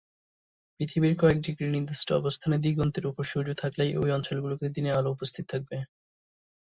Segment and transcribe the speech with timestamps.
[0.75, 5.77] পৃথিবীর কয়েক ডিগ্রি নির্দিষ্ট অবস্থানে দিগন্তের উপর সূর্য থাকলেই ঐ অঞ্চলগুলোতে দিনের আলো উপস্থিত থাকবে।